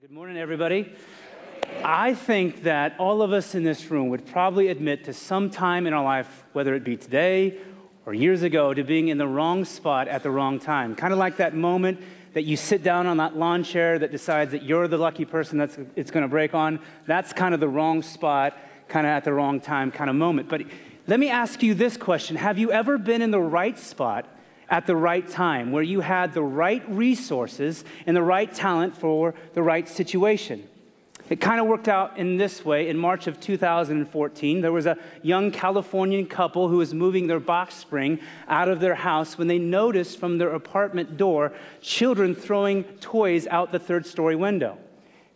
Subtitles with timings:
[0.00, 0.90] Good morning, everybody.
[1.84, 5.86] I think that all of us in this room would probably admit to some time
[5.86, 7.58] in our life, whether it be today
[8.06, 10.94] or years ago, to being in the wrong spot at the wrong time.
[10.94, 12.00] Kind of like that moment
[12.32, 15.58] that you sit down on that lawn chair that decides that you're the lucky person
[15.58, 16.80] that's it's going to break on.
[17.06, 18.56] That's kind of the wrong spot,
[18.88, 20.48] kind of at the wrong time kind of moment.
[20.48, 20.62] But
[21.08, 24.24] let me ask you this question Have you ever been in the right spot
[24.70, 29.34] at the right time, where you had the right resources and the right talent for
[29.52, 30.66] the right situation.
[31.28, 32.88] It kind of worked out in this way.
[32.88, 37.76] In March of 2014, there was a young Californian couple who was moving their box
[37.76, 43.46] spring out of their house when they noticed from their apartment door children throwing toys
[43.46, 44.76] out the third story window.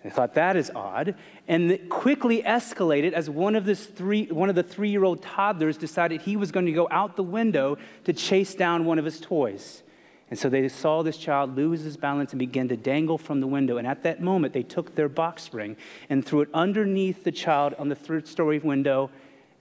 [0.04, 1.14] They thought that is odd,
[1.48, 5.22] and it quickly escalated as one of, this three, one of the three year old
[5.22, 9.06] toddlers decided he was going to go out the window to chase down one of
[9.06, 9.82] his toys.
[10.28, 13.46] And so they saw this child lose his balance and begin to dangle from the
[13.46, 13.78] window.
[13.78, 15.74] And at that moment, they took their box spring
[16.10, 19.10] and threw it underneath the child on the third story window.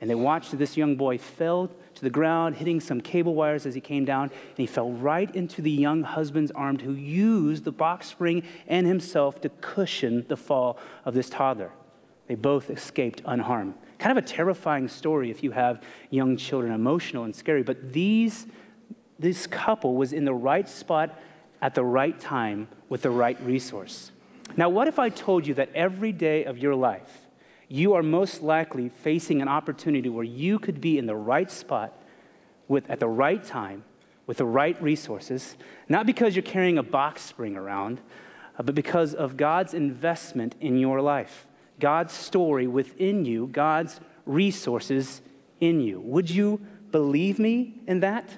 [0.02, 3.76] And they watched this young boy fell to the ground, hitting some cable wires as
[3.76, 7.72] he came down, and he fell right into the young husband's arms who used the
[7.72, 11.72] box spring and himself to cushion the fall of this toddler.
[12.28, 13.76] They both escaped unharmed.
[14.00, 18.48] Kind of a terrifying story if you have young children, emotional and scary, but these,
[19.20, 21.18] this couple was in the right spot
[21.62, 24.12] at the right time with the right resource.
[24.58, 27.23] Now, what if I told you that every day of your life,
[27.74, 31.92] you are most likely facing an opportunity where you could be in the right spot
[32.68, 33.84] with, at the right time
[34.28, 35.58] with the right resources,
[35.90, 38.00] not because you're carrying a box spring around,
[38.60, 41.48] uh, but because of God's investment in your life,
[41.80, 45.24] God's story within you, God's resources
[45.60, 46.00] in you.
[46.02, 48.30] Would you believe me in that?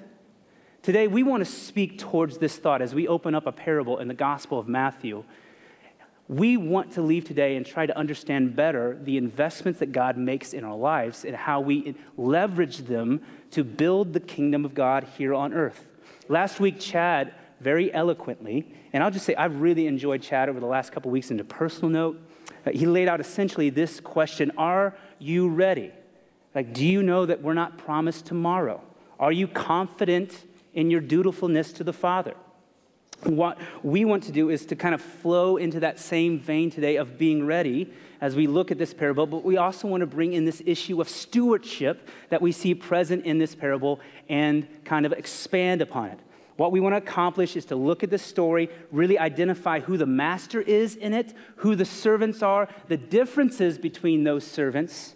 [0.80, 4.08] Today, we want to speak towards this thought as we open up a parable in
[4.08, 5.24] the Gospel of Matthew
[6.28, 10.52] we want to leave today and try to understand better the investments that God makes
[10.52, 13.20] in our lives and how we leverage them
[13.52, 15.86] to build the kingdom of God here on earth.
[16.28, 20.66] Last week, Chad very eloquently, and I'll just say I've really enjoyed Chad over the
[20.66, 22.20] last couple weeks in a personal note.
[22.66, 25.92] Uh, he laid out essentially this question Are you ready?
[26.54, 28.82] Like, do you know that we're not promised tomorrow?
[29.20, 30.44] Are you confident
[30.74, 32.34] in your dutifulness to the Father?
[33.24, 36.96] What we want to do is to kind of flow into that same vein today
[36.96, 40.32] of being ready as we look at this parable, but we also want to bring
[40.32, 45.12] in this issue of stewardship that we see present in this parable and kind of
[45.12, 46.18] expand upon it.
[46.56, 50.06] What we want to accomplish is to look at the story, really identify who the
[50.06, 55.15] master is in it, who the servants are, the differences between those servants,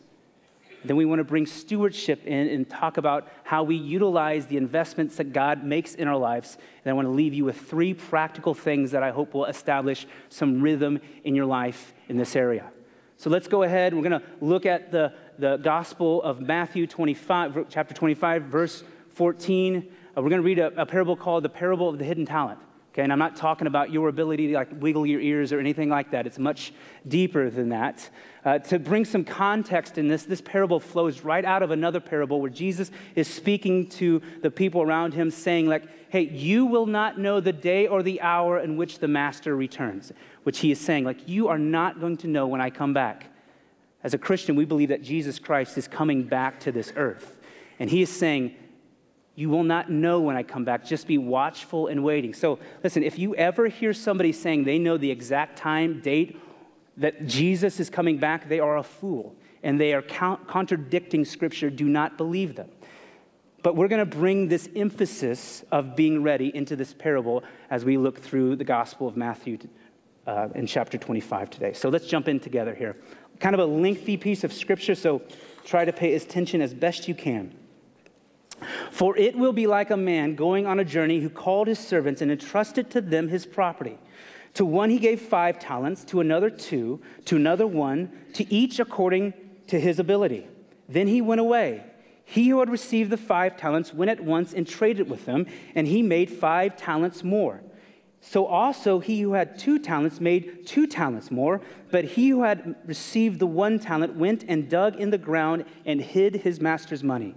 [0.85, 5.17] then we want to bring stewardship in and talk about how we utilize the investments
[5.17, 6.57] that God makes in our lives.
[6.85, 10.07] And I want to leave you with three practical things that I hope will establish
[10.29, 12.71] some rhythm in your life in this area.
[13.17, 13.93] So let's go ahead.
[13.93, 19.77] We're going to look at the, the Gospel of Matthew 25, chapter 25, verse 14.
[20.17, 22.59] Uh, we're going to read a, a parable called the Parable of the Hidden Talent.
[22.93, 25.89] Okay, and I'm not talking about your ability to like wiggle your ears or anything
[25.89, 26.27] like that.
[26.27, 26.73] It's much
[27.07, 28.11] deeper than that.
[28.45, 32.41] Uh, to bring some context in this, this parable flows right out of another parable
[32.41, 37.17] where Jesus is speaking to the people around him, saying, like, hey, you will not
[37.17, 40.11] know the day or the hour in which the master returns,
[40.43, 43.27] which he is saying, like, you are not going to know when I come back.
[44.03, 47.37] As a Christian, we believe that Jesus Christ is coming back to this earth.
[47.79, 48.57] And he is saying,
[49.35, 50.85] you will not know when I come back.
[50.85, 52.35] Just be watchful and waiting.
[52.35, 56.39] So, listen, if you ever hear somebody saying they know the exact time, date,
[56.97, 61.71] that Jesus is coming back, they are a fool and they are contradicting Scripture.
[61.71, 62.71] Do not believe them.
[63.63, 67.99] But we're going to bring this emphasis of being ready into this parable as we
[67.99, 69.59] look through the Gospel of Matthew
[70.27, 71.73] uh, in chapter 25 today.
[71.75, 72.97] So let's jump in together here.
[73.39, 75.23] Kind of a lengthy piece of Scripture, so
[75.65, 77.55] try to pay attention as best you can.
[78.91, 82.21] For it will be like a man going on a journey who called his servants
[82.21, 83.99] and entrusted to them his property.
[84.55, 89.33] To one he gave five talents, to another two, to another one, to each according
[89.69, 90.49] to his ability.
[90.89, 91.85] Then he went away.
[92.25, 95.87] He who had received the five talents went at once and traded with them, and
[95.87, 97.61] he made five talents more.
[98.21, 102.77] So also he who had two talents made two talents more, but he who had
[102.85, 107.35] received the one talent went and dug in the ground and hid his master's money.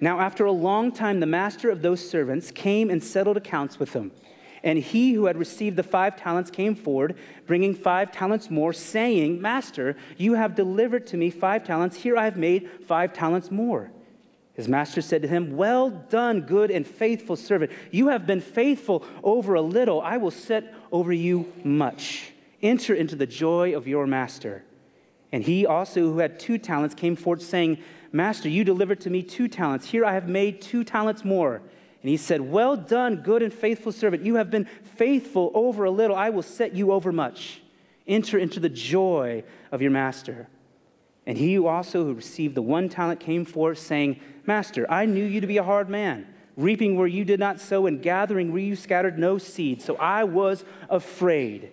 [0.00, 3.92] Now, after a long time, the master of those servants came and settled accounts with
[3.92, 4.12] them.
[4.64, 9.40] And he who had received the five talents came forward, bringing five talents more, saying,
[9.40, 11.96] Master, you have delivered to me five talents.
[11.96, 13.90] Here I have made five talents more.
[14.54, 17.72] His master said to him, Well done, good and faithful servant.
[17.90, 20.00] You have been faithful over a little.
[20.00, 22.32] I will set over you much.
[22.62, 24.62] Enter into the joy of your master.
[25.32, 27.78] And he also, who had two talents, came forth, saying,
[28.12, 29.86] Master, you delivered to me two talents.
[29.86, 31.56] Here I have made two talents more.
[31.56, 34.24] And he said, Well done, good and faithful servant.
[34.24, 34.66] You have been
[34.96, 36.14] faithful over a little.
[36.14, 37.62] I will set you over much.
[38.06, 40.48] Enter into the joy of your master.
[41.26, 45.40] And he also who received the one talent came forth, saying, Master, I knew you
[45.40, 46.26] to be a hard man,
[46.56, 49.80] reaping where you did not sow, and gathering where you scattered no seed.
[49.80, 51.70] So I was afraid.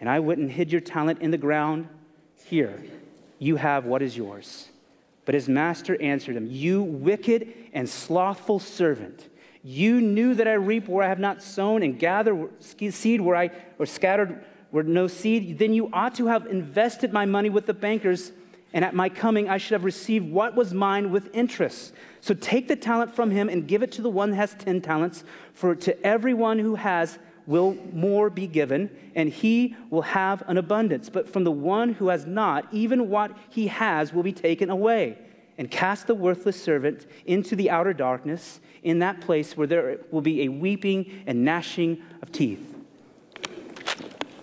[0.00, 1.88] And I went and hid your talent in the ground.
[2.46, 2.82] Here,
[3.38, 4.68] you have what is yours.
[5.28, 9.28] But his master answered him, You wicked and slothful servant.
[9.62, 13.50] You knew that I reap where I have not sown and gather seed where I
[13.78, 15.58] or scattered where no seed.
[15.58, 18.32] Then you ought to have invested my money with the bankers,
[18.72, 21.92] and at my coming I should have received what was mine with interest.
[22.22, 24.80] So take the talent from him and give it to the one that has ten
[24.80, 25.24] talents.
[25.52, 31.08] For to everyone who has will more be given, and he will have an abundance.
[31.08, 35.16] But from the one who has not, even what he has will be taken away.
[35.56, 40.20] And cast the worthless servant into the outer darkness, in that place where there will
[40.20, 42.74] be a weeping and gnashing of teeth.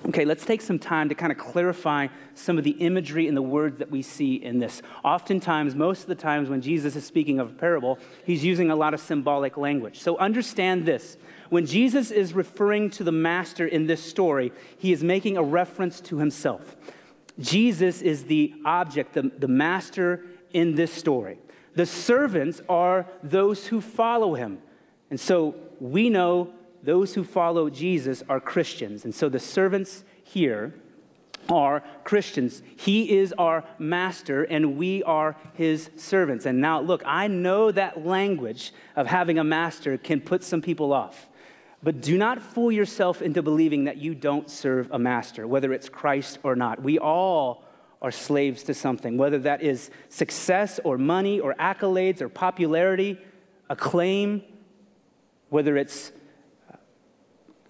[0.08, 3.42] Okay, let's take some time to kind of clarify some of the imagery and the
[3.42, 4.82] words that we see in this.
[5.04, 8.76] Oftentimes, most of the times when Jesus is speaking of a parable, he's using a
[8.76, 10.00] lot of symbolic language.
[10.00, 11.18] So understand this
[11.50, 16.02] when Jesus is referring to the master in this story, he is making a reference
[16.02, 16.76] to himself.
[17.40, 21.38] Jesus is the object, the, the master in this story.
[21.76, 24.60] The servants are those who follow him.
[25.10, 26.54] And so we know
[26.84, 29.04] those who follow Jesus are Christians.
[29.04, 30.74] And so the servants here
[31.50, 32.64] are Christians.
[32.76, 36.46] He is our master, and we are his servants.
[36.46, 40.94] And now, look, I know that language of having a master can put some people
[40.94, 41.28] off.
[41.86, 45.88] But do not fool yourself into believing that you don't serve a master, whether it's
[45.88, 46.82] Christ or not.
[46.82, 47.64] We all
[48.02, 53.20] are slaves to something, whether that is success or money or accolades or popularity,
[53.70, 54.42] acclaim,
[55.50, 56.12] whether it's
[56.74, 56.78] uh,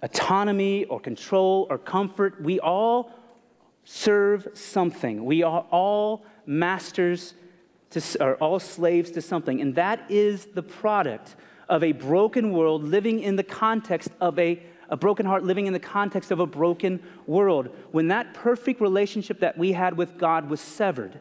[0.01, 2.41] autonomy or control or comfort.
[2.41, 3.11] We all
[3.83, 5.25] serve something.
[5.25, 7.33] We are all masters
[7.89, 9.59] to, or all slaves to something.
[9.59, 11.35] And that is the product
[11.69, 15.73] of a broken world living in the context of a, a broken heart living in
[15.73, 17.69] the context of a broken world.
[17.91, 21.19] When that perfect relationship that we had with God was severed,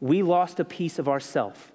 [0.00, 1.72] we lost a piece of ourself.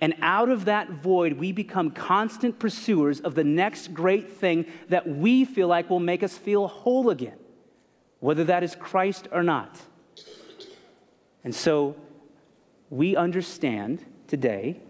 [0.00, 5.08] And out of that void, we become constant pursuers of the next great thing that
[5.08, 7.36] we feel like will make us feel whole again,
[8.20, 9.80] whether that is Christ or not.
[11.42, 11.96] And so
[12.90, 14.80] we understand today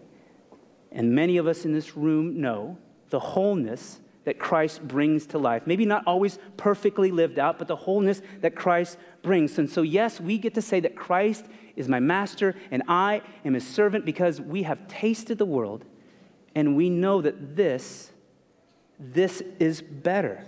[0.91, 2.77] and many of us in this room know
[3.09, 5.63] the wholeness that Christ brings to life.
[5.65, 9.57] Maybe not always perfectly lived out, but the wholeness that Christ brings.
[9.57, 11.45] And so, yes, we get to say that Christ
[11.75, 15.85] is my master and I am his servant because we have tasted the world
[16.53, 18.11] and we know that this,
[18.99, 20.45] this is better.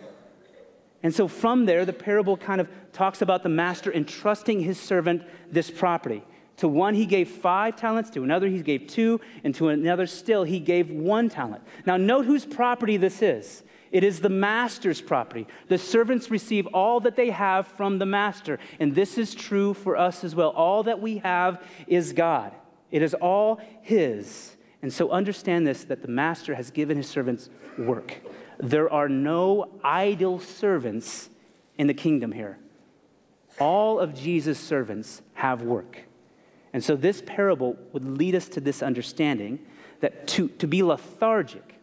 [1.04, 5.24] And so, from there, the parable kind of talks about the master entrusting his servant
[5.52, 6.24] this property.
[6.57, 10.44] To one, he gave five talents, to another, he gave two, and to another still,
[10.44, 11.63] he gave one talent.
[11.86, 13.63] Now, note whose property this is.
[13.92, 15.48] It is the master's property.
[15.68, 18.57] The servants receive all that they have from the master.
[18.80, 20.50] And this is true for us as well.
[20.50, 22.54] All that we have is God,
[22.90, 24.56] it is all his.
[24.81, 28.19] And so understand this that the master has given his servants work.
[28.57, 31.30] There are no idle servants
[31.78, 32.57] in the kingdom here.
[33.59, 35.99] All of Jesus' servants have work.
[36.73, 39.59] And so this parable would lead us to this understanding
[39.99, 41.75] that to, to be lethargic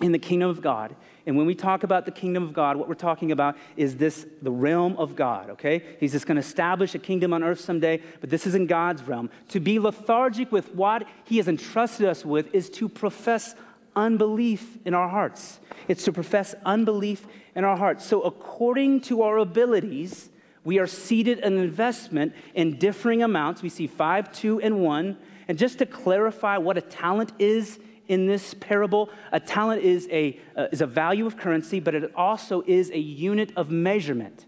[0.00, 0.94] in the kingdom of God,
[1.26, 4.26] and when we talk about the kingdom of God, what we're talking about is this
[4.42, 5.82] the realm of God, okay?
[5.98, 9.28] He's just to establish a kingdom on earth someday, but this is in God's realm.
[9.48, 13.56] To be lethargic with what He has entrusted us with is to profess
[13.96, 15.58] unbelief in our hearts.
[15.88, 18.06] It's to profess unbelief in our hearts.
[18.06, 20.28] So, according to our abilities,
[20.66, 23.62] we are seeded an investment in differing amounts.
[23.62, 25.16] We see five, two, and one.
[25.46, 30.40] And just to clarify what a talent is in this parable, a talent is a,
[30.56, 34.44] uh, is a value of currency, but it also is a unit of measurement.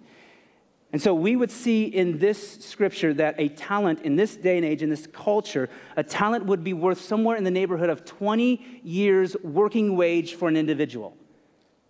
[0.93, 4.67] And so we would see in this scripture that a talent in this day and
[4.67, 8.81] age, in this culture, a talent would be worth somewhere in the neighborhood of 20
[8.83, 11.17] years' working wage for an individual.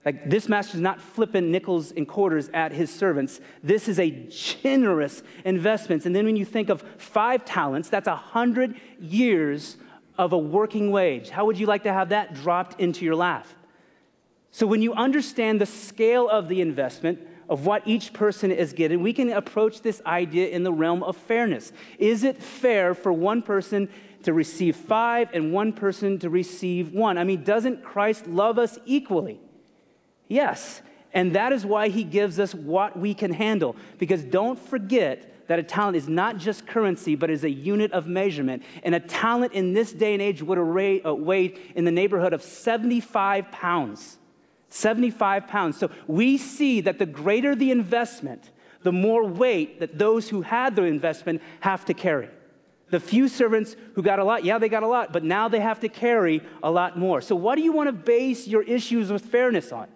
[0.08, 3.42] Like this master is not flipping nickels and quarters at his servants.
[3.62, 6.06] This is a generous investment.
[6.06, 9.76] And then when you think of five talents, that's a hundred years
[10.16, 11.28] of a working wage.
[11.28, 13.46] How would you like to have that dropped into your lap?
[14.50, 19.02] So when you understand the scale of the investment, of what each person is getting,
[19.02, 21.70] we can approach this idea in the realm of fairness.
[21.98, 23.90] Is it fair for one person
[24.22, 27.18] to receive five and one person to receive one?
[27.18, 29.38] I mean, doesn't Christ love us equally?
[30.28, 30.82] Yes.
[31.12, 33.76] And that is why he gives us what we can handle.
[33.98, 38.06] Because don't forget that a talent is not just currency, but is a unit of
[38.06, 38.62] measurement.
[38.82, 42.42] And a talent in this day and age would uh, weighed in the neighborhood of
[42.42, 44.18] 75 pounds.
[44.68, 45.78] 75 pounds.
[45.78, 48.50] So we see that the greater the investment,
[48.82, 52.28] the more weight that those who had the investment have to carry.
[52.90, 55.60] The few servants who got a lot, yeah, they got a lot, but now they
[55.60, 57.20] have to carry a lot more.
[57.20, 59.88] So, what do you want to base your issues with fairness on?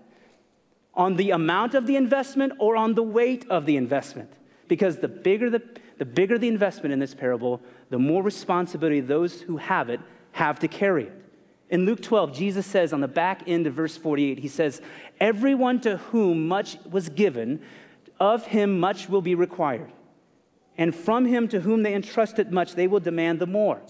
[0.94, 4.30] On the amount of the investment or on the weight of the investment?
[4.68, 5.62] Because the bigger the,
[5.98, 10.00] the bigger the investment in this parable, the more responsibility those who have it
[10.32, 11.22] have to carry it.
[11.70, 14.82] In Luke 12, Jesus says on the back end of verse 48, he says,
[15.18, 17.62] Everyone to whom much was given,
[18.20, 19.90] of him much will be required.
[20.76, 23.80] And from him to whom they entrusted much, they will demand the more.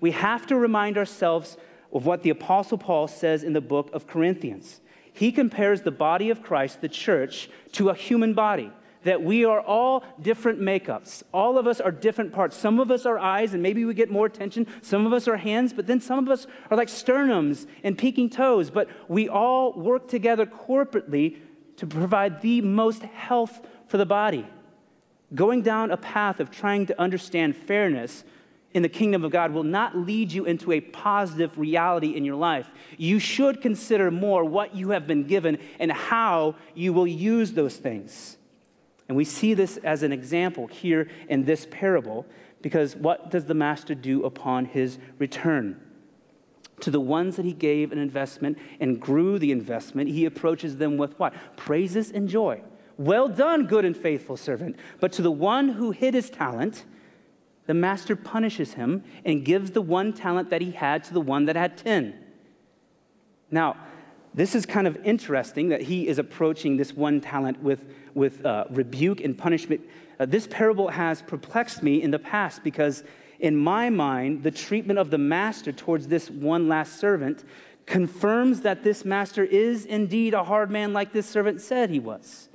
[0.00, 1.56] We have to remind ourselves
[1.92, 4.80] of what the Apostle Paul says in the book of Corinthians.
[5.12, 8.72] He compares the body of Christ, the church, to a human body
[9.04, 11.22] that we are all different makeups.
[11.32, 12.56] All of us are different parts.
[12.56, 14.66] Some of us are eyes, and maybe we get more attention.
[14.80, 18.30] Some of us are hands, but then some of us are like sternums and peeking
[18.30, 18.70] toes.
[18.70, 21.38] But we all work together corporately
[21.76, 24.46] to provide the most health for the body.
[25.34, 28.24] Going down a path of trying to understand fairness
[28.74, 32.36] in the kingdom of God will not lead you into a positive reality in your
[32.36, 32.70] life.
[32.96, 37.76] You should consider more what you have been given and how you will use those
[37.76, 38.38] things.
[39.08, 42.26] And we see this as an example here in this parable
[42.62, 45.80] because what does the master do upon his return?
[46.80, 50.96] To the ones that he gave an investment and grew the investment, he approaches them
[50.96, 51.34] with what?
[51.56, 52.62] Praises and joy.
[52.96, 54.76] Well done, good and faithful servant.
[55.00, 56.84] But to the one who hid his talent,
[57.66, 61.44] the master punishes him and gives the one talent that he had to the one
[61.46, 62.14] that had 10.
[63.50, 63.76] Now,
[64.34, 68.64] this is kind of interesting that he is approaching this one talent with, with uh,
[68.70, 69.82] rebuke and punishment.
[70.18, 73.04] Uh, this parable has perplexed me in the past because,
[73.40, 77.44] in my mind, the treatment of the master towards this one last servant
[77.84, 82.48] confirms that this master is indeed a hard man, like this servant said he was.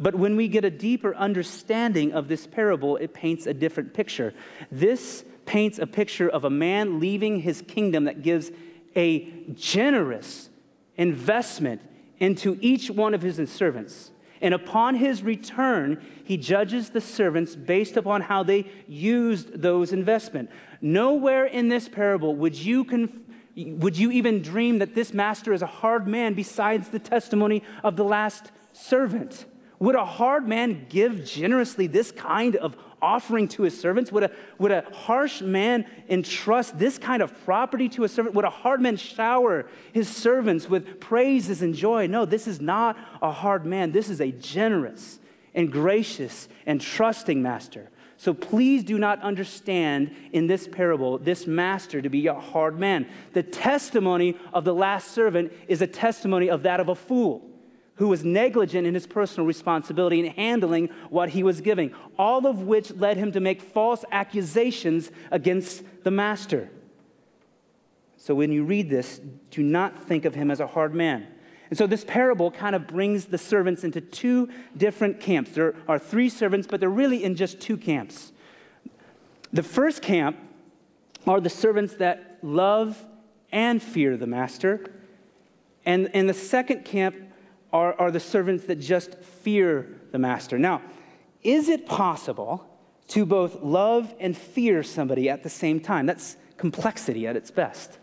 [0.00, 4.32] But when we get a deeper understanding of this parable, it paints a different picture.
[4.72, 8.50] This paints a picture of a man leaving his kingdom that gives
[8.96, 10.48] a generous,
[10.96, 11.82] investment
[12.18, 14.10] into each one of his servants.
[14.40, 20.48] And upon his return, he judges the servants based upon how they used those investment.
[20.80, 23.10] Nowhere in this parable would you, conf-
[23.54, 27.96] would you even dream that this master is a hard man besides the testimony of
[27.96, 29.44] the last servant.
[29.80, 34.12] Would a hard man give generously this kind of offering to his servants?
[34.12, 38.34] Would a, would a harsh man entrust this kind of property to a servant?
[38.34, 42.06] Would a hard man shower his servants with praises and joy?
[42.06, 43.90] No, this is not a hard man.
[43.90, 45.18] This is a generous
[45.54, 47.88] and gracious and trusting master.
[48.18, 53.06] So please do not understand in this parable this master to be a hard man.
[53.32, 57.49] The testimony of the last servant is a testimony of that of a fool
[58.00, 62.62] who was negligent in his personal responsibility in handling what he was giving, all of
[62.62, 66.70] which led him to make false accusations against the master.
[68.16, 71.26] So when you read this, do not think of him as a hard man.
[71.68, 75.50] And so this parable kind of brings the servants into two different camps.
[75.50, 78.32] There are three servants, but they're really in just two camps.
[79.52, 80.38] The first camp
[81.26, 83.04] are the servants that love
[83.52, 84.86] and fear the master.
[85.84, 87.26] And, and the second camp
[87.72, 90.58] are, are the servants that just fear the master.
[90.58, 90.82] Now,
[91.42, 92.66] is it possible
[93.08, 96.06] to both love and fear somebody at the same time?
[96.06, 97.98] That's complexity at its best.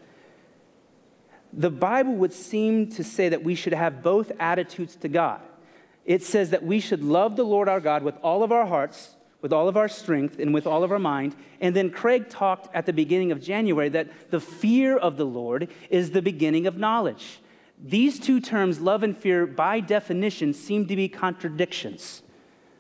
[1.54, 5.42] The Bible would seem to say that we should have both attitudes to God.
[6.06, 9.16] It says that we should love the Lord our God with all of our hearts,
[9.42, 11.36] with all of our strength, and with all of our mind.
[11.62, 15.70] And then Craig talked at the beginning of January that the fear of the Lord
[15.90, 17.40] is the beginning of knowledge.
[17.84, 22.24] These two terms, love and fear, by definition, seem to be contradictions.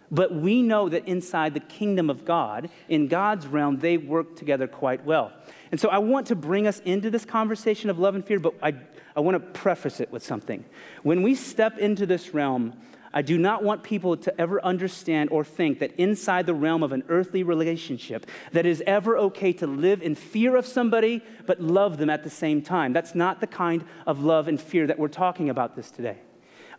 [0.09, 4.67] But we know that inside the kingdom of God, in God's realm, they work together
[4.67, 5.33] quite well.
[5.71, 8.53] And so I want to bring us into this conversation of love and fear, but
[8.63, 8.73] I,
[9.15, 10.63] I want to preface it with something.
[11.03, 12.73] When we step into this realm,
[13.17, 16.91] I do not want people to ever understand or think that inside the realm of
[16.91, 21.97] an earthly relationship that is ever okay to live in fear of somebody but love
[21.97, 22.93] them at the same time.
[22.93, 26.19] That's not the kind of love and fear that we're talking about this today.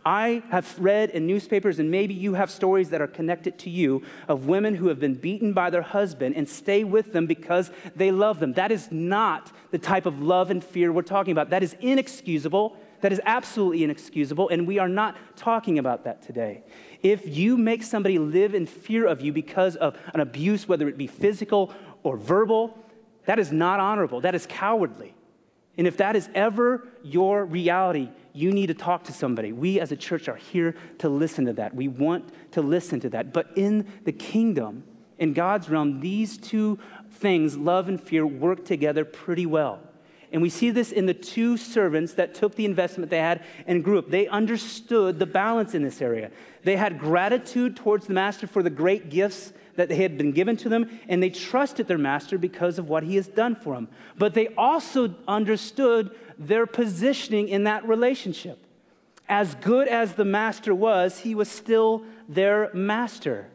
[0.05, 4.03] I have read in newspapers, and maybe you have stories that are connected to you
[4.29, 8.11] of women who have been beaten by their husband and stay with them because they
[8.11, 8.53] love them.
[8.53, 11.49] That is not the type of love and fear we're talking about.
[11.49, 12.77] That is inexcusable.
[13.01, 16.63] That is absolutely inexcusable, and we are not talking about that today.
[17.01, 20.97] If you make somebody live in fear of you because of an abuse, whether it
[20.97, 22.77] be physical or verbal,
[23.25, 24.21] that is not honorable.
[24.21, 25.13] That is cowardly.
[25.77, 29.53] And if that is ever your reality, you need to talk to somebody.
[29.53, 31.73] We as a church are here to listen to that.
[31.73, 33.31] We want to listen to that.
[33.31, 34.83] But in the kingdom,
[35.17, 36.79] in God's realm, these two
[37.11, 39.79] things, love and fear, work together pretty well.
[40.31, 43.83] And we see this in the two servants that took the investment they had and
[43.83, 44.09] grew up.
[44.09, 46.29] They understood the balance in this area.
[46.63, 50.57] They had gratitude towards the master for the great gifts that they had been given
[50.57, 53.87] to them, and they trusted their master because of what he has done for them.
[54.17, 58.59] But they also understood their positioning in that relationship.
[59.27, 63.47] As good as the master was, he was still their master.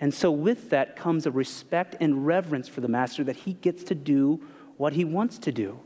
[0.00, 3.84] And so, with that comes a respect and reverence for the master that he gets
[3.84, 4.40] to do
[4.82, 5.78] what he wants to do.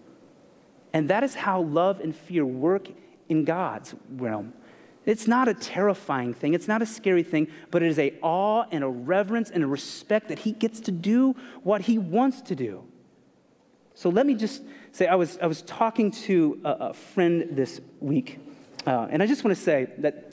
[0.94, 2.88] And that is how love and fear work
[3.28, 4.54] in God's realm.
[5.04, 8.64] It's not a terrifying thing, it's not a scary thing, but it is a awe
[8.70, 12.54] and a reverence and a respect that he gets to do what he wants to
[12.56, 12.84] do.
[13.92, 14.62] So let me just
[14.92, 18.38] say I was, I was talking to a, a friend this week,
[18.86, 20.32] uh, and I just want to say that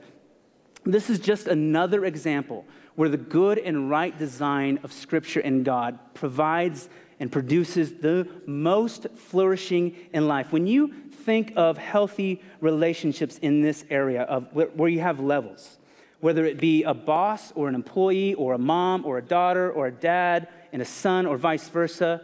[0.85, 2.63] this is just another example
[2.95, 6.87] where the good and right design of Scripture and God provides
[7.19, 10.51] and produces the most flourishing in life.
[10.51, 10.93] When you
[11.23, 15.77] think of healthy relationships in this area of where you have levels,
[16.19, 19.87] whether it be a boss or an employee or a mom or a daughter or
[19.87, 22.21] a dad and a son or vice versa,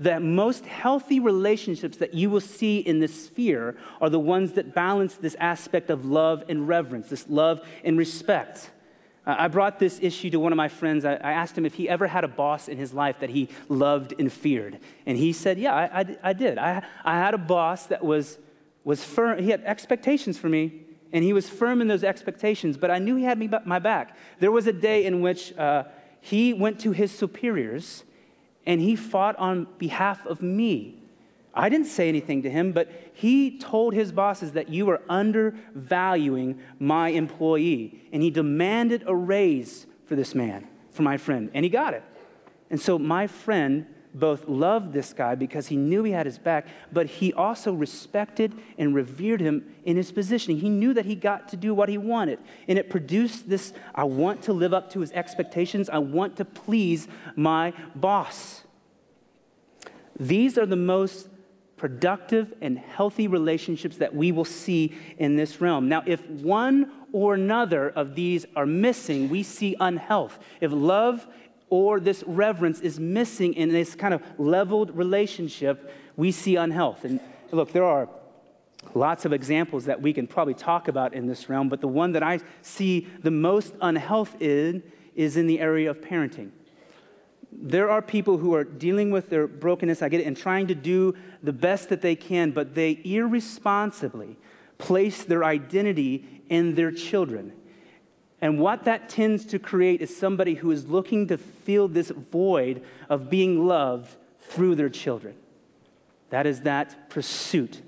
[0.00, 4.74] the most healthy relationships that you will see in this sphere are the ones that
[4.74, 8.70] balance this aspect of love and reverence, this love and respect.
[9.30, 11.04] I brought this issue to one of my friends.
[11.04, 14.14] I, asked him if he ever had a boss in his life that he loved
[14.18, 14.78] and feared.
[15.04, 16.56] And he said, Yeah, I, I, I did.
[16.56, 18.38] I, I had a boss that was,
[18.84, 19.42] was firm.
[19.42, 20.80] He had expectations for me,
[21.12, 24.16] and he was firm in those expectations, but I knew he had me my back.
[24.40, 25.84] There was a day in which uh,
[26.22, 28.04] he went to his superiors
[28.66, 31.02] and he fought on behalf of me.
[31.58, 36.60] I didn't say anything to him, but he told his bosses that you are undervaluing
[36.78, 38.00] my employee.
[38.12, 42.04] And he demanded a raise for this man, for my friend, and he got it.
[42.70, 46.68] And so my friend both loved this guy because he knew he had his back,
[46.92, 50.60] but he also respected and revered him in his positioning.
[50.60, 52.38] He knew that he got to do what he wanted.
[52.68, 56.44] And it produced this I want to live up to his expectations, I want to
[56.44, 58.62] please my boss.
[60.20, 61.28] These are the most
[61.78, 65.88] productive and healthy relationships that we will see in this realm.
[65.88, 70.38] Now, if one or another of these are missing, we see unhealth.
[70.60, 71.26] If love
[71.70, 77.04] or this reverence is missing in this kind of leveled relationship, we see unhealth.
[77.04, 77.20] And
[77.52, 78.08] look, there are
[78.94, 82.12] lots of examples that we can probably talk about in this realm, but the one
[82.12, 84.82] that I see the most unhealth in
[85.14, 86.50] is in the area of parenting
[87.50, 90.74] there are people who are dealing with their brokenness, I get it, and trying to
[90.74, 94.36] do the best that they can, but they irresponsibly
[94.76, 97.52] place their identity in their children.
[98.40, 102.84] And what that tends to create is somebody who is looking to fill this void
[103.08, 105.34] of being loved through their children.
[106.30, 107.82] That is that pursuit,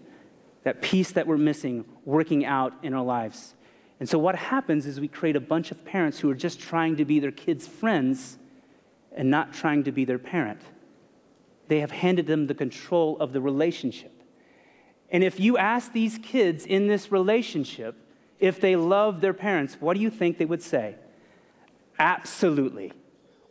[0.64, 3.54] that piece that we're missing working out in our lives.
[4.00, 6.96] And so, what happens is we create a bunch of parents who are just trying
[6.96, 8.38] to be their kids' friends
[9.12, 10.60] and not trying to be their parent.
[11.68, 14.12] They have handed them the control of the relationship.
[15.10, 17.96] And if you ask these kids in this relationship
[18.38, 20.96] if they love their parents, what do you think they would say?
[21.98, 22.92] Absolutely.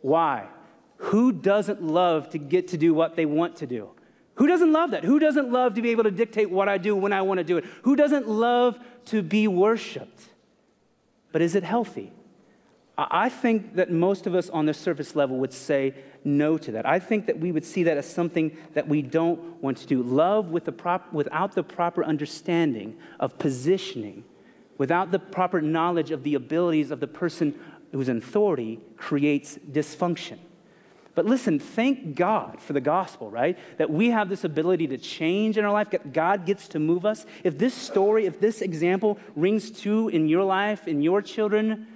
[0.00, 0.48] Why?
[0.96, 3.90] Who doesn't love to get to do what they want to do?
[4.34, 5.04] Who doesn't love that?
[5.04, 7.44] Who doesn't love to be able to dictate what I do when I want to
[7.44, 7.64] do it?
[7.82, 10.28] Who doesn't love to be worshiped?
[11.30, 12.12] But is it healthy?
[13.10, 16.86] I think that most of us on the surface level would say no to that.
[16.86, 20.02] I think that we would see that as something that we don't want to do.
[20.02, 24.24] Love with the prop, without the proper understanding of positioning,
[24.76, 27.58] without the proper knowledge of the abilities of the person
[27.92, 30.38] who's in authority, creates dysfunction.
[31.14, 33.58] But listen, thank God for the gospel, right?
[33.78, 35.88] That we have this ability to change in our life.
[36.12, 37.26] God gets to move us.
[37.44, 41.86] If this story, if this example rings true in your life, in your children,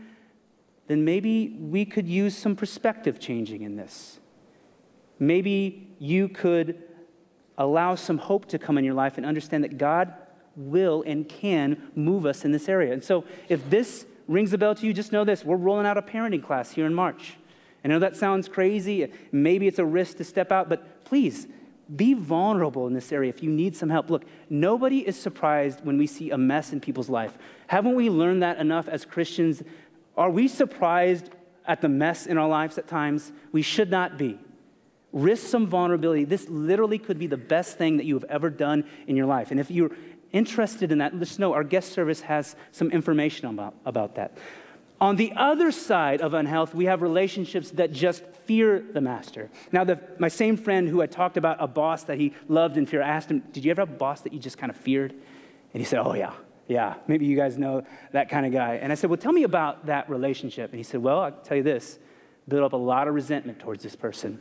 [0.87, 4.21] then maybe we could use some perspective changing in this.
[5.19, 6.83] Maybe you could
[7.57, 10.13] allow some hope to come in your life and understand that God
[10.57, 12.93] will and can move us in this area.
[12.93, 15.97] And so, if this rings a bell to you, just know this we're rolling out
[15.97, 17.35] a parenting class here in March.
[17.85, 19.13] I know that sounds crazy.
[19.31, 21.47] Maybe it's a risk to step out, but please
[21.95, 24.09] be vulnerable in this area if you need some help.
[24.09, 27.37] Look, nobody is surprised when we see a mess in people's life.
[27.67, 29.63] Haven't we learned that enough as Christians?
[30.17, 31.31] Are we surprised
[31.67, 33.33] at the mess in our lives at times?
[33.53, 34.39] We should not be.
[35.13, 36.25] Risk some vulnerability.
[36.25, 39.51] This literally could be the best thing that you have ever done in your life.
[39.51, 39.93] And if you're
[40.33, 44.37] interested in that, just know our guest service has some information about, about that.
[45.01, 49.51] On the other side of unhealth, we have relationships that just fear the master.
[49.73, 52.89] Now, the, my same friend who had talked about a boss that he loved and
[52.89, 54.77] feared, I asked him, Did you ever have a boss that you just kind of
[54.77, 55.13] feared?
[55.13, 56.33] And he said, Oh, yeah,
[56.67, 56.95] yeah.
[57.07, 58.77] Maybe you guys know that kind of guy.
[58.77, 60.71] And I said, Well, tell me about that relationship.
[60.71, 61.99] And he said, Well, I'll tell you this
[62.47, 64.41] built up a lot of resentment towards this person,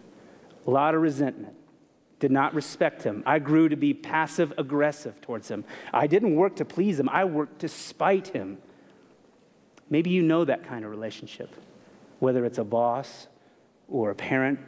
[0.67, 1.55] a lot of resentment.
[2.19, 3.21] Did not respect him.
[3.25, 5.65] I grew to be passive aggressive towards him.
[5.93, 8.59] I didn't work to please him, I worked to spite him.
[9.89, 11.53] Maybe you know that kind of relationship,
[12.19, 13.27] whether it's a boss
[13.89, 14.59] or a parent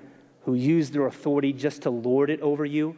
[0.43, 2.97] who use their authority just to lord it over you,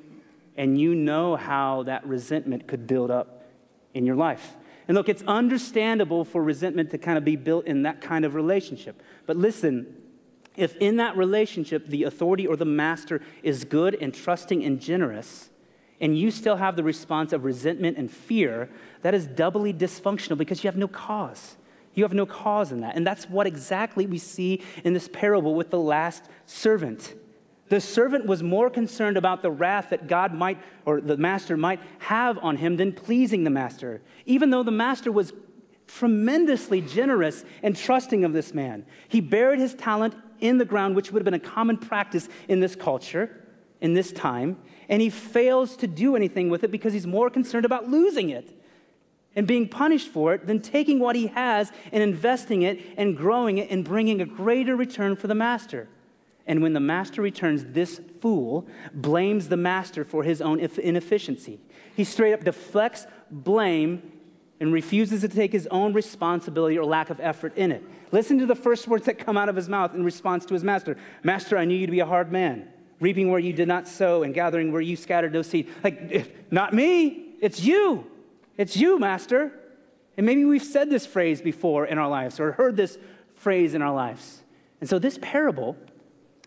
[0.57, 3.36] and you know how that resentment could build up
[3.97, 4.55] in your life.
[4.87, 8.35] And look, it's understandable for resentment to kind of be built in that kind of
[8.35, 9.01] relationship.
[9.25, 9.95] But listen,
[10.55, 15.49] if in that relationship the authority or the master is good and trusting and generous,
[15.99, 18.69] and you still have the response of resentment and fear,
[19.01, 21.57] that is doubly dysfunctional because you have no cause.
[21.93, 22.95] You have no cause in that.
[22.95, 27.15] And that's what exactly we see in this parable with the last servant.
[27.69, 31.81] The servant was more concerned about the wrath that God might, or the master might
[31.99, 35.33] have on him than pleasing the master, even though the master was
[35.87, 38.85] tremendously generous and trusting of this man.
[39.07, 42.59] He buried his talent in the ground, which would have been a common practice in
[42.59, 43.45] this culture,
[43.81, 44.57] in this time,
[44.89, 48.53] and he fails to do anything with it because he's more concerned about losing it
[49.35, 53.57] and being punished for it than taking what he has and investing it and growing
[53.57, 55.87] it and bringing a greater return for the master.
[56.47, 61.59] And when the master returns, this fool blames the master for his own inefficiency.
[61.95, 64.13] He straight up deflects blame
[64.59, 67.83] and refuses to take his own responsibility or lack of effort in it.
[68.11, 70.63] Listen to the first words that come out of his mouth in response to his
[70.63, 72.67] master Master, I knew you to be a hard man,
[72.99, 75.69] reaping where you did not sow and gathering where you scattered no seed.
[75.83, 78.07] Like, eh, not me, it's you.
[78.57, 79.51] It's you, Master.
[80.15, 82.97] And maybe we've said this phrase before in our lives or heard this
[83.35, 84.41] phrase in our lives.
[84.81, 85.77] And so this parable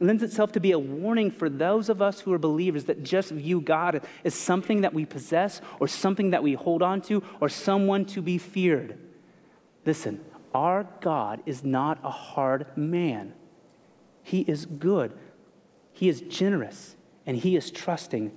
[0.00, 3.30] lends itself to be a warning for those of us who are believers that just
[3.30, 7.48] view God as something that we possess or something that we hold on to or
[7.48, 8.98] someone to be feared.
[9.84, 13.34] Listen, our God is not a hard man.
[14.22, 15.12] He is good,
[15.92, 18.32] He is generous, and He is trusting,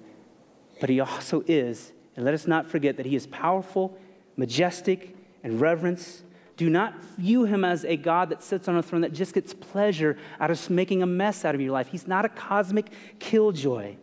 [0.79, 3.97] but He also is and let us not forget that he is powerful,
[4.37, 6.23] majestic, and reverence.
[6.55, 9.53] Do not view him as a God that sits on a throne that just gets
[9.53, 11.87] pleasure out of making a mess out of your life.
[11.87, 13.95] He's not a cosmic killjoy.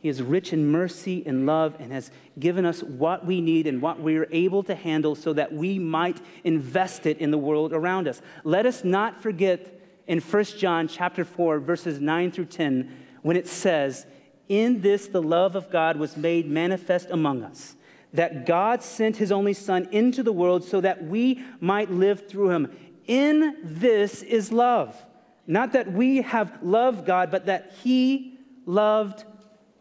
[0.00, 3.82] He is rich in mercy and love and has given us what we need and
[3.82, 7.72] what we are able to handle so that we might invest it in the world
[7.72, 8.22] around us.
[8.44, 13.48] Let us not forget in 1 John chapter 4 verses 9 through 10 when it
[13.48, 14.06] says,
[14.48, 17.76] in this, the love of God was made manifest among us,
[18.12, 22.50] that God sent his only Son into the world so that we might live through
[22.50, 22.76] him.
[23.06, 25.04] In this is love.
[25.46, 29.24] Not that we have loved God, but that he loved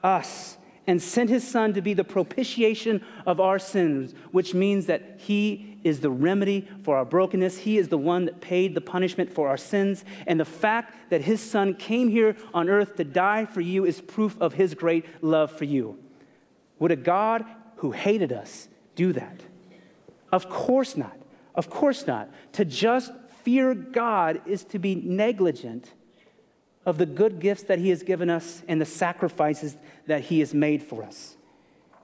[0.04, 5.18] us and sent his Son to be the propitiation of our sins, which means that
[5.18, 7.60] he is the remedy for our brokenness.
[7.60, 10.06] He is the one that paid the punishment for our sins.
[10.26, 14.00] And the fact that his Son came here on earth to die for you is
[14.00, 16.00] proof of his great love for you.
[16.80, 17.46] Would a God
[17.78, 19.42] who hated us do that?
[20.32, 21.18] Of course not.
[21.56, 22.30] Of course not.
[22.54, 23.12] To just
[23.44, 25.94] fear God is to be negligent
[26.86, 30.54] of the good gifts that He has given us and the sacrifices that He has
[30.54, 31.38] made for us.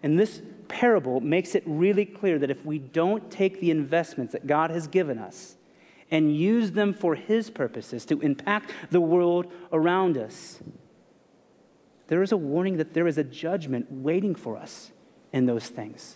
[0.01, 4.47] And this parable makes it really clear that if we don't take the investments that
[4.47, 5.55] God has given us
[6.11, 10.59] and use them for His purposes to impact the world around us,
[12.07, 14.91] there is a warning that there is a judgment waiting for us
[15.33, 16.15] in those things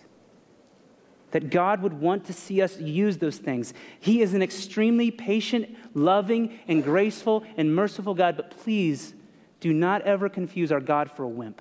[1.30, 3.74] that God would want to see us use those things.
[4.00, 9.14] He is an extremely patient, loving, and graceful and merciful God, but please
[9.60, 11.60] do not ever confuse our God for a wimp.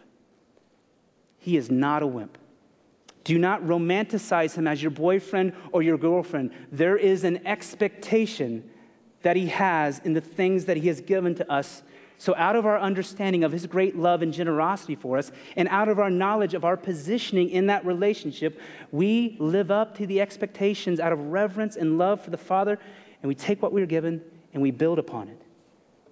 [1.39, 2.38] He is not a wimp.
[3.24, 6.52] Do not romanticize him as your boyfriend or your girlfriend.
[6.72, 8.70] There is an expectation
[9.24, 11.84] that he has in the things that he has given to us
[12.19, 15.88] So, out of our understanding of his great love and generosity for us, and out
[15.88, 18.60] of our knowledge of our positioning in that relationship,
[18.91, 22.80] we live up to the expectations out of reverence and love for the Father,
[23.21, 24.21] and we take what we are given
[24.53, 25.41] and we build upon it.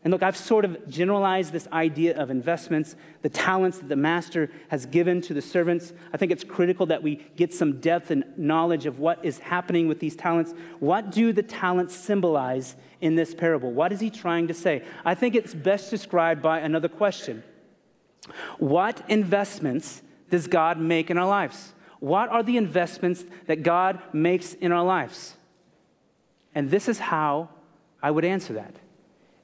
[0.05, 4.51] And look, I've sort of generalized this idea of investments, the talents that the master
[4.67, 5.93] has given to the servants.
[6.13, 9.87] I think it's critical that we get some depth and knowledge of what is happening
[9.87, 10.53] with these talents.
[10.79, 13.71] What do the talents symbolize in this parable?
[13.71, 14.83] What is he trying to say?
[15.03, 17.43] I think it's best described by another question
[18.59, 21.73] What investments does God make in our lives?
[21.99, 25.35] What are the investments that God makes in our lives?
[26.53, 27.49] And this is how
[28.03, 28.75] I would answer that.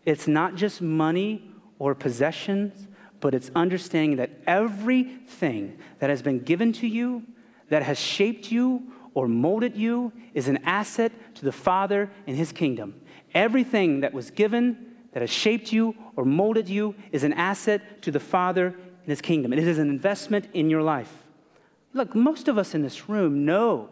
[0.05, 2.87] It's not just money or possessions,
[3.19, 7.23] but it's understanding that everything that has been given to you,
[7.69, 12.51] that has shaped you or molded you, is an asset to the Father and His
[12.51, 12.99] kingdom.
[13.33, 18.11] Everything that was given, that has shaped you or molded you, is an asset to
[18.11, 19.53] the Father and His kingdom.
[19.53, 21.11] It is an investment in your life.
[21.93, 23.89] Look, most of us in this room know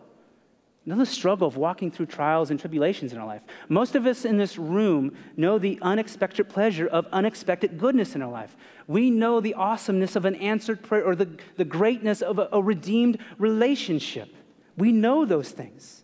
[0.90, 3.42] know the struggle of walking through trials and tribulations in our life.
[3.68, 8.32] Most of us in this room know the unexpected pleasure of unexpected goodness in our
[8.32, 8.58] life.
[8.88, 12.62] We know the awesomeness of an answered prayer or the, the greatness of a, a
[12.62, 14.34] redeemed relationship.
[14.78, 16.04] We know those things.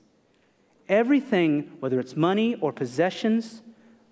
[0.88, 3.64] Everything, whether it's money or possessions,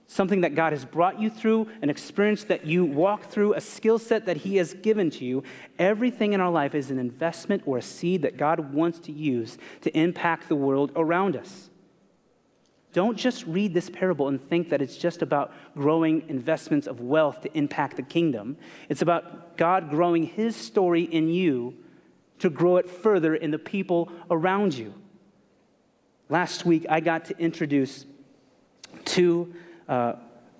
[0.07, 3.97] something that God has brought you through, an experience that you walk through, a skill
[3.97, 5.43] set that He has given to you.
[5.79, 9.57] Everything in our life is an investment or a seed that God wants to use
[9.81, 11.69] to impact the world around us.
[12.91, 17.41] Don't just read this parable and think that it's just about growing investments of wealth
[17.41, 18.55] to impact the kingdom.
[18.87, 21.75] It's about God growing His story in you
[22.39, 24.93] to grow it further in the people around you.
[26.29, 28.05] Last week, I got to introduce
[29.05, 29.53] two
[29.87, 30.13] uh,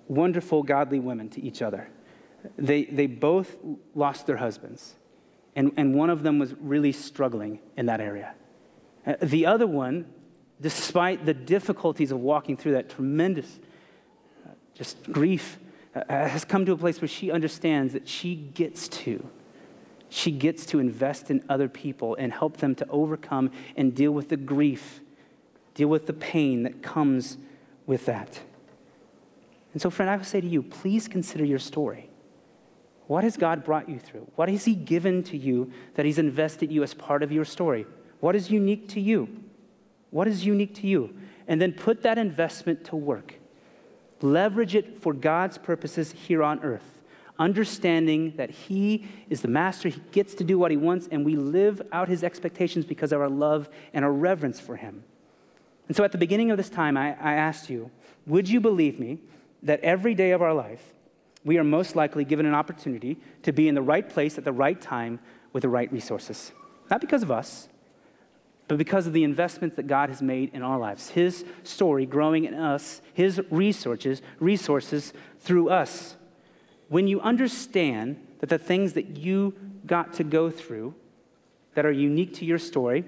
[0.08, 1.88] wonderful, godly women to each other.
[2.56, 3.56] They, they both
[3.94, 4.94] lost their husbands,
[5.56, 8.34] and, and one of them was really struggling in that area.
[9.06, 10.06] Uh, the other one,
[10.60, 13.60] despite the difficulties of walking through that tremendous
[14.46, 15.58] uh, just grief,
[15.94, 19.26] uh, has come to a place where she understands that she gets to.
[20.08, 24.28] She gets to invest in other people and help them to overcome and deal with
[24.28, 25.00] the grief,
[25.74, 27.38] deal with the pain that comes
[27.86, 28.40] with that.
[29.74, 32.08] And so, friend, I would say to you, please consider your story.
[33.08, 34.30] What has God brought you through?
[34.36, 37.84] What has He given to you that He's invested you as part of your story?
[38.20, 39.28] What is unique to you?
[40.10, 41.14] What is unique to you?
[41.46, 43.34] And then put that investment to work.
[44.22, 47.02] Leverage it for God's purposes here on earth,
[47.38, 51.34] understanding that He is the master, He gets to do what He wants, and we
[51.34, 55.02] live out His expectations because of our love and our reverence for Him.
[55.88, 57.90] And so at the beginning of this time, I, I asked you,
[58.24, 59.18] would you believe me
[59.64, 60.94] that every day of our life,
[61.44, 64.52] we are most likely given an opportunity to be in the right place at the
[64.52, 65.20] right time
[65.52, 66.52] with the right resources.
[66.90, 67.68] Not because of us,
[68.68, 71.10] but because of the investments that God has made in our lives.
[71.10, 76.16] His story growing in us, His resources, resources through us.
[76.88, 79.54] When you understand that the things that you
[79.86, 80.94] got to go through
[81.74, 83.04] that are unique to your story,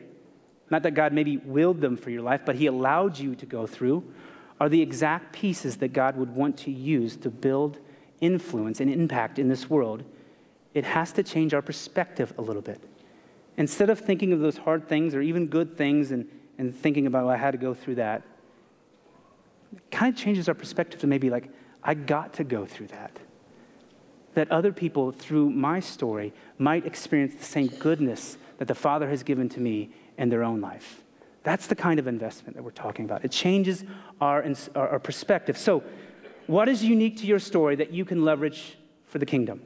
[0.70, 3.66] not that God maybe willed them for your life, but He allowed you to go
[3.66, 4.04] through,
[4.58, 7.78] are the exact pieces that God would want to use to build
[8.20, 10.02] influence and impact in this world,
[10.74, 12.80] it has to change our perspective a little bit.
[13.56, 16.26] Instead of thinking of those hard things or even good things and,
[16.58, 18.22] and thinking about, well, I had to go through that,
[19.74, 21.50] it kind of changes our perspective to maybe like,
[21.82, 23.18] I got to go through that.
[24.34, 29.22] That other people, through my story, might experience the same goodness that the Father has
[29.22, 31.02] given to me in their own life.
[31.46, 33.24] That's the kind of investment that we're talking about.
[33.24, 33.84] It changes
[34.20, 35.56] our, our perspective.
[35.56, 35.84] So,
[36.48, 39.62] what is unique to your story that you can leverage for the kingdom?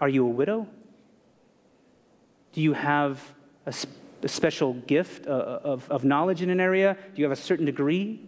[0.00, 0.66] Are you a widow?
[2.52, 3.22] Do you have
[3.66, 3.74] a,
[4.24, 6.96] a special gift uh, uh, of, of knowledge in an area?
[7.14, 8.20] Do you have a certain degree?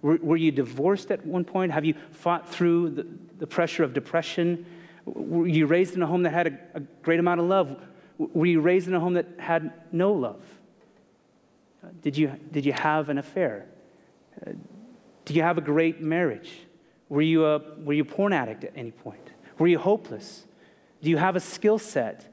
[0.00, 1.70] Were, you divorced at one point?
[1.70, 3.06] Have you fought through the,
[3.40, 4.64] the pressure of depression?
[5.04, 7.76] Were you raised in a home that had a, a great amount of love?
[8.16, 10.40] Were you raised in a home that had no love?
[12.00, 13.66] Did you, did you have an affair?
[14.44, 14.52] Uh,
[15.24, 16.50] do you have a great marriage?
[17.08, 19.30] Were you a, were you a porn addict at any point?
[19.58, 20.46] Were you hopeless?
[21.02, 22.26] Do you have a skill set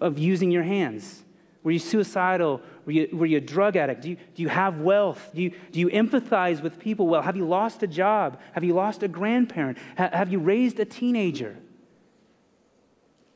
[0.00, 1.22] of using your hands?
[1.62, 2.60] Were you suicidal?
[2.84, 4.02] Were you, were you a drug addict?
[4.02, 5.30] Do you, do you have wealth?
[5.34, 7.22] Do you, do you empathize with people well?
[7.22, 8.40] Have you lost a job?
[8.52, 9.78] Have you lost a grandparent?
[9.96, 11.56] Ha, have you raised a teenager?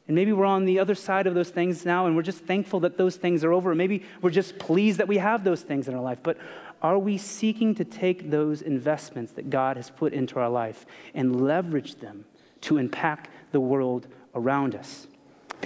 [0.06, 2.80] And maybe we're on the other side of those things now and we're just thankful
[2.80, 3.74] that those things are over.
[3.74, 6.18] Maybe we're just pleased that we have those things in our life.
[6.22, 6.38] But
[6.82, 11.44] are we seeking to take those investments that God has put into our life and
[11.44, 12.24] leverage them
[12.62, 15.08] to impact the world around us?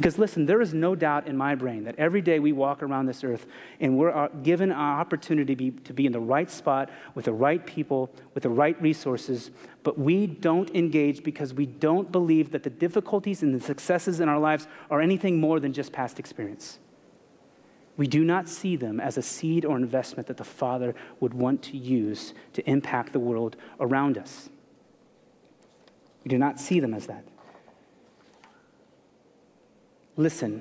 [0.00, 3.04] Because listen, there is no doubt in my brain that every day we walk around
[3.04, 3.44] this earth
[3.80, 7.26] and we're uh, given an opportunity to be, to be in the right spot with
[7.26, 9.50] the right people, with the right resources,
[9.82, 14.28] but we don't engage because we don't believe that the difficulties and the successes in
[14.30, 16.78] our lives are anything more than just past experience.
[17.98, 21.60] We do not see them as a seed or investment that the Father would want
[21.64, 24.48] to use to impact the world around us.
[26.24, 27.22] We do not see them as that.
[30.20, 30.60] Listen,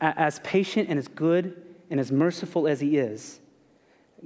[0.00, 3.38] as patient and as good and as merciful as He is,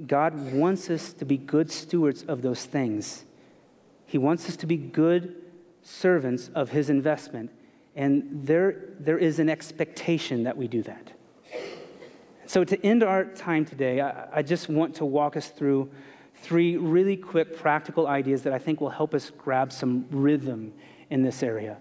[0.07, 3.25] God wants us to be good stewards of those things.
[4.07, 5.35] He wants us to be good
[5.83, 7.51] servants of His investment.
[7.95, 11.11] And there, there is an expectation that we do that.
[12.47, 15.91] So, to end our time today, I, I just want to walk us through
[16.33, 20.73] three really quick practical ideas that I think will help us grab some rhythm
[21.11, 21.77] in this area.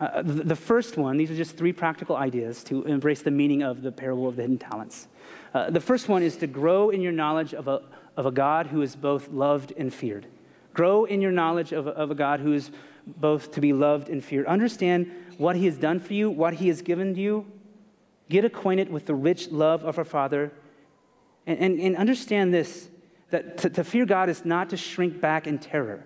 [0.00, 3.82] Uh, the first one, these are just three practical ideas to embrace the meaning of
[3.82, 5.08] the parable of the hidden talents.
[5.52, 7.82] Uh, the first one is to grow in your knowledge of a,
[8.16, 10.26] of a God who is both loved and feared.
[10.72, 12.70] Grow in your knowledge of a, of a God who is
[13.06, 14.46] both to be loved and feared.
[14.46, 17.44] Understand what he has done for you, what he has given you.
[18.28, 20.52] Get acquainted with the rich love of our Father.
[21.46, 22.88] And, and, and understand this
[23.30, 26.04] that to, to fear God is not to shrink back in terror.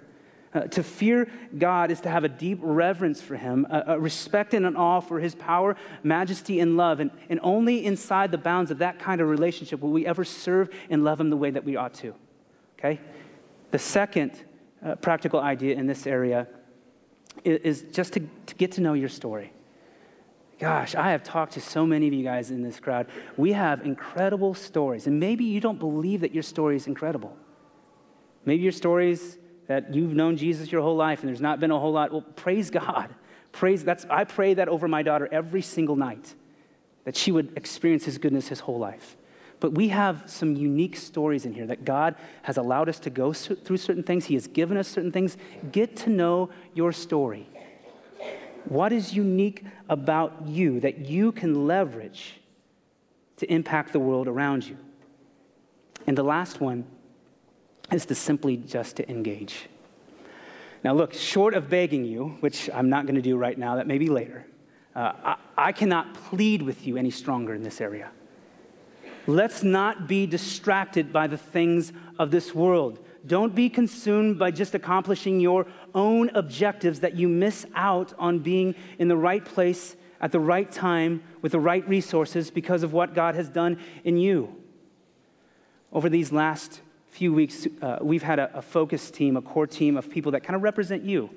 [0.55, 4.53] Uh, to fear God is to have a deep reverence for Him, a, a, respect
[4.53, 7.01] and an awe for His power, majesty, and love.
[7.01, 10.69] And, and only inside the bounds of that kind of relationship will we ever serve
[10.91, 12.15] and love Him the way that we ought to.
[12.79, 13.01] Okay?
[13.71, 14.33] The second
[14.85, 16.47] uh, practical idea in this area
[17.45, 19.53] is, is just to, to get to know your story.
[20.59, 23.09] Gosh, I have talked to so many of you guys in this crowd.
[23.37, 25.07] We have incredible stories.
[25.07, 27.37] And maybe you don't believe that your story is incredible.
[28.45, 31.79] Maybe your stories that you've known Jesus your whole life and there's not been a
[31.79, 32.13] whole lot.
[32.13, 33.15] Well, praise God.
[33.53, 36.35] Praise that's I pray that over my daughter every single night
[37.05, 39.15] that she would experience his goodness his whole life.
[39.61, 43.33] But we have some unique stories in here that God has allowed us to go
[43.33, 44.25] through certain things.
[44.25, 45.37] He has given us certain things.
[45.71, 47.47] Get to know your story.
[48.65, 52.41] What is unique about you that you can leverage
[53.37, 54.77] to impact the world around you?
[56.07, 56.85] And the last one
[57.93, 59.69] is to simply just to engage.
[60.85, 63.87] Now, look, short of begging you, which I'm not going to do right now, that
[63.87, 64.47] may be later,
[64.97, 68.11] uh, I, I cannot plead with you any stronger in this area.
[69.27, 72.99] Let's not be distracted by the things of this world.
[73.25, 78.75] Don't be consumed by just accomplishing your own objectives that you miss out on being
[78.99, 83.15] in the right place at the right time with the right resources because of what
[83.15, 84.57] God has done in you.
[85.93, 86.81] Over these last
[87.13, 90.43] few weeks, uh, we've had a, a focus team, a core team of people that
[90.43, 91.29] kind of represent you,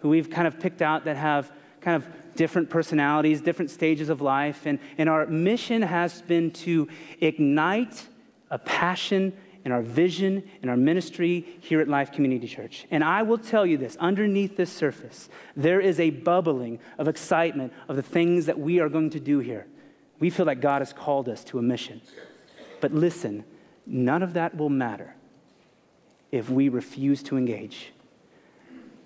[0.00, 1.50] who we've kind of picked out that have
[1.80, 4.66] kind of different personalities, different stages of life.
[4.66, 6.86] And, and our mission has been to
[7.22, 8.06] ignite
[8.50, 9.32] a passion
[9.64, 12.86] in our vision, in our ministry here at Life Community Church.
[12.90, 17.72] And I will tell you this underneath this surface, there is a bubbling of excitement
[17.88, 19.66] of the things that we are going to do here.
[20.20, 22.02] We feel like God has called us to a mission.
[22.82, 23.44] But listen,
[23.86, 25.14] None of that will matter
[26.32, 27.92] if we refuse to engage.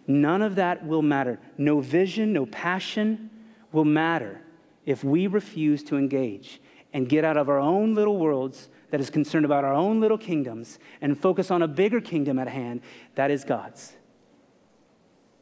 [0.06, 1.38] None of that will matter.
[1.58, 3.30] No vision, no passion
[3.72, 4.40] will matter
[4.86, 6.60] if we refuse to engage
[6.92, 10.18] and get out of our own little worlds that is concerned about our own little
[10.18, 12.80] kingdoms and focus on a bigger kingdom at hand
[13.14, 13.92] that is God's.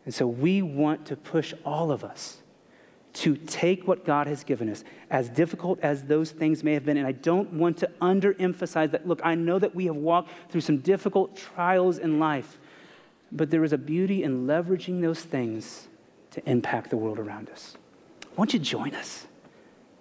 [0.05, 2.38] And so we want to push all of us
[3.18, 6.96] to take what God has given us, as difficult as those things may have been.
[6.96, 9.09] And I don't want to underemphasize that.
[9.09, 12.59] Look, I know that we have walked through some difficult trials in life,
[13.33, 15.88] but there is a beauty in leveraging those things
[16.31, 17.76] to impact the world around us.
[18.37, 19.26] Won't you join us?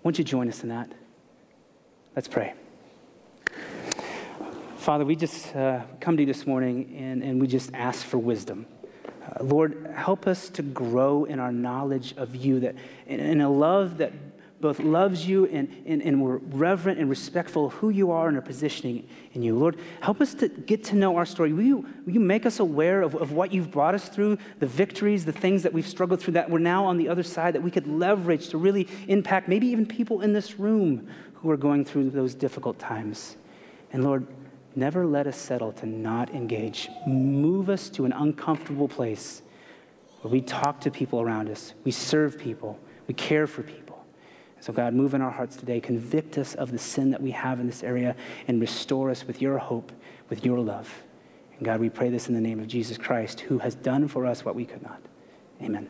[0.04, 0.92] Won't you join us in that?
[2.16, 2.54] Let's pray.
[4.78, 8.20] Father, we just uh, come to you this morning and, and we just ask for
[8.20, 8.68] wisdom.
[9.28, 12.76] Uh, Lord, help us to grow in our knowledge of you, that
[13.08, 14.14] in, in a love that
[14.60, 18.36] both loves you and, and, and we're reverent and respectful of who you are and
[18.36, 19.56] our positioning in you.
[19.56, 21.54] Lord, help us to get to know our story.
[21.54, 24.66] Will you, will you make us aware of, of what you've brought us through, the
[24.66, 27.62] victories, the things that we've struggled through, that we're now on the other side, that
[27.62, 31.86] we could leverage to really impact maybe even people in this room who are going
[31.86, 33.38] through those difficult times.
[33.94, 34.26] And Lord,
[34.78, 36.88] Never let us settle to not engage.
[37.08, 39.42] Move us to an uncomfortable place
[40.22, 44.06] where we talk to people around us, we serve people, We care for people.
[44.60, 45.80] So, God, move in our hearts today.
[45.80, 48.16] Convict us of the sin that we have in this area
[48.48, 49.92] and restore us with your hope,
[50.30, 50.94] with your love.
[51.58, 54.28] And God, we pray this in the name of Jesus Christ, who has done for
[54.28, 55.02] us what we could not.
[55.62, 55.88] Amen.